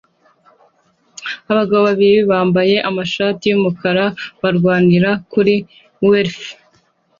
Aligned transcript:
Abagabo 1.51 1.81
babiri 1.89 2.17
bambaye 2.31 2.75
amashati 2.89 3.43
yumukara 3.51 4.05
barwanira 4.41 5.09
kuri 5.31 5.55
wafle 6.07 6.49